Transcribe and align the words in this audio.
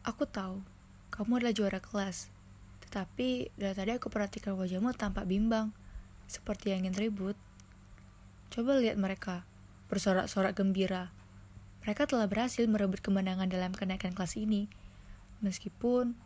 Aku 0.00 0.24
tahu, 0.24 0.64
kamu 1.12 1.40
adalah 1.44 1.52
juara 1.52 1.80
kelas. 1.80 2.32
Tetapi 2.88 3.52
dari 3.52 3.74
tadi 3.76 3.92
aku 3.92 4.08
perhatikan 4.08 4.56
wajahmu 4.56 4.96
tampak 4.96 5.28
bimbang, 5.28 5.76
seperti 6.24 6.72
yang 6.72 6.88
ingin 6.88 6.96
ribut. 6.96 7.36
Coba 8.48 8.80
lihat 8.80 8.96
mereka, 8.96 9.44
bersorak-sorak 9.92 10.56
gembira. 10.56 11.12
Mereka 11.84 12.08
telah 12.08 12.24
berhasil 12.24 12.64
merebut 12.64 13.04
kemenangan 13.04 13.52
dalam 13.52 13.76
kenaikan 13.76 14.16
kelas 14.16 14.40
ini, 14.40 14.72
meskipun 15.44 16.16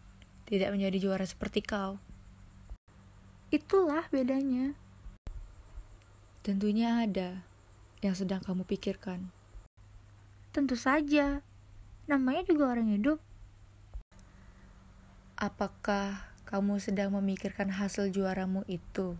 tidak 0.47 0.71
menjadi 0.71 1.11
juara 1.11 1.27
seperti 1.27 1.59
kau. 1.65 1.99
Itulah 3.51 4.07
bedanya. 4.15 4.79
Tentunya 6.47 7.03
ada 7.03 7.43
yang 8.05 8.15
sedang 8.15 8.39
kamu 8.39 8.69
pikirkan. 8.69 9.33
Tentu 10.55 10.79
saja. 10.79 11.43
Namanya 12.05 12.45
juga 12.47 12.69
orang 12.69 12.93
hidup. 12.93 13.19
Apakah 15.45 16.25
kamu 16.49 16.81
sedang 16.81 17.13
memikirkan 17.21 17.69
hasil 17.69 18.09
juaramu 18.09 18.65
itu? 18.65 19.13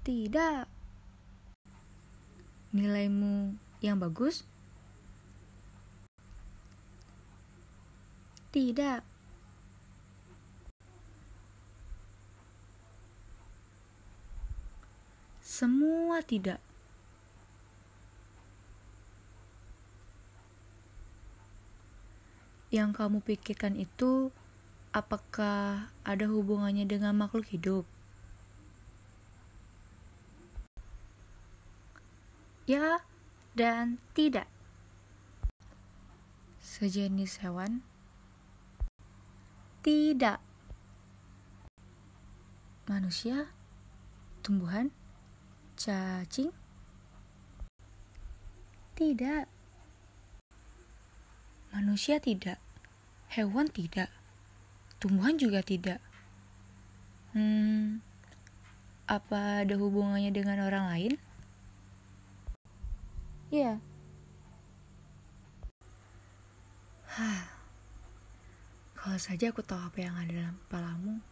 Tidak. 0.00 0.64
Nilaimu 2.72 3.60
yang 3.84 4.00
bagus? 4.00 4.48
Tidak. 8.48 9.04
Semua 15.44 16.24
tidak. 16.24 16.67
Yang 22.68 23.00
kamu 23.00 23.24
pikirkan 23.24 23.80
itu 23.80 24.28
apakah 24.92 25.88
ada 26.04 26.26
hubungannya 26.28 26.84
dengan 26.84 27.16
makhluk 27.16 27.48
hidup? 27.48 27.88
Ya 32.68 33.00
dan 33.56 33.96
tidak. 34.12 34.44
Sejenis 36.60 37.40
hewan? 37.40 37.80
Tidak. 39.80 40.36
Manusia? 42.84 43.48
Tumbuhan? 44.44 44.92
Cacing? 45.80 46.52
Tidak. 48.92 49.57
Manusia 51.72 52.16
tidak. 52.22 52.56
Hewan 53.28 53.68
tidak. 53.68 54.08
Tumbuhan 54.98 55.36
juga 55.36 55.60
tidak. 55.60 56.00
Hmm, 57.36 58.00
apa 59.08 59.64
ada 59.64 59.74
hubungannya 59.76 60.32
dengan 60.32 60.64
orang 60.64 60.84
lain? 60.88 61.12
Ya. 63.48 63.80
Hah. 67.08 67.58
Kalau 68.98 69.16
saja 69.16 69.48
aku 69.48 69.64
tahu 69.64 69.80
apa 69.80 69.98
yang 70.04 70.12
ada 70.20 70.32
dalam 70.34 70.56
kepalamu, 70.66 71.22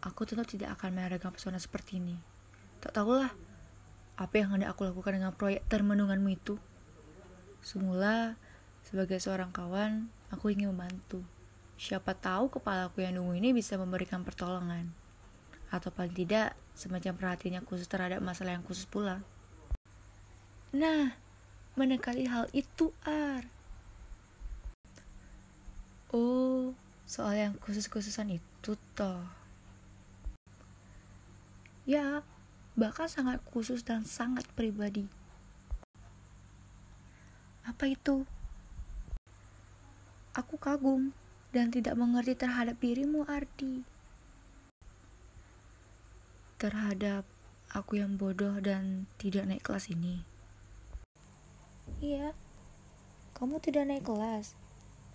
aku 0.00 0.24
tentu 0.24 0.56
tidak 0.56 0.80
akan 0.80 0.96
meregang 0.96 1.34
pesona 1.34 1.60
seperti 1.60 2.00
ini. 2.00 2.16
Tak 2.80 2.94
tahulah 2.94 3.28
apa 4.16 4.34
yang 4.38 4.56
hendak 4.56 4.72
aku 4.72 4.88
lakukan 4.88 5.20
dengan 5.20 5.34
proyek 5.34 5.66
termenunganmu 5.68 6.30
itu. 6.32 6.56
Semula, 7.60 8.38
sebagai 8.88 9.20
seorang 9.20 9.52
kawan, 9.52 10.08
aku 10.32 10.48
ingin 10.48 10.72
membantu. 10.72 11.20
Siapa 11.76 12.16
tahu 12.16 12.48
kepalaku 12.48 13.04
yang 13.04 13.20
nunggu 13.20 13.36
ini 13.36 13.52
bisa 13.52 13.76
memberikan 13.76 14.24
pertolongan. 14.24 14.88
Atau 15.68 15.92
paling 15.92 16.16
tidak, 16.16 16.56
semacam 16.72 17.12
perhatiannya 17.20 17.60
khusus 17.68 17.84
terhadap 17.84 18.24
masalah 18.24 18.56
yang 18.56 18.64
khusus 18.64 18.88
pula. 18.88 19.20
Nah, 20.72 21.12
menekali 21.76 22.24
hal 22.24 22.48
itu, 22.56 22.88
Ar. 23.04 23.44
Oh, 26.08 26.72
soal 27.04 27.36
yang 27.36 27.52
khusus-khususan 27.60 28.40
itu 28.40 28.72
toh. 28.96 29.20
Ya, 31.84 32.24
bahkan 32.72 33.04
sangat 33.04 33.44
khusus 33.52 33.84
dan 33.84 34.08
sangat 34.08 34.48
pribadi. 34.56 35.04
Apa 37.68 37.92
itu? 37.92 38.24
Aku 40.36 40.60
kagum 40.60 41.16
dan 41.56 41.72
tidak 41.72 41.96
mengerti 41.96 42.36
terhadap 42.36 42.76
dirimu, 42.82 43.24
Ardi. 43.24 43.86
Terhadap 46.60 47.24
aku 47.72 48.00
yang 48.00 48.16
bodoh 48.16 48.60
dan 48.60 49.08
tidak 49.20 49.48
naik 49.48 49.64
kelas 49.64 49.88
ini. 49.92 50.24
Iya, 52.04 52.36
kamu 53.38 53.62
tidak 53.64 53.88
naik 53.88 54.04
kelas, 54.04 54.58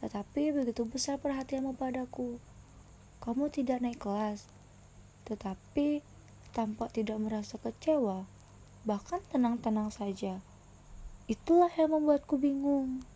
tetapi 0.02 0.56
begitu 0.56 0.88
besar 0.88 1.22
perhatianmu 1.22 1.78
padaku. 1.78 2.41
Kamu 3.22 3.53
tidak 3.53 3.79
naik 3.79 4.02
kelas, 4.02 4.50
tetapi 5.29 6.03
tampak 6.52 6.91
tidak 6.91 7.22
merasa 7.22 7.56
kecewa, 7.62 8.28
bahkan 8.84 9.23
tenang-tenang 9.31 9.90
saja. 9.94 10.44
Itulah 11.25 11.72
yang 11.79 11.96
membuatku 11.96 12.35
bingung. 12.35 13.07